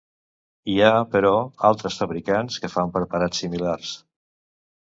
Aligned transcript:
Hi 0.71 0.77
ha, 0.85 0.93
però, 1.15 1.33
altres 1.69 1.97
fabricants 2.03 2.57
que 2.65 2.73
fan 2.77 2.95
preparats 2.97 3.43
similars. 3.45 3.93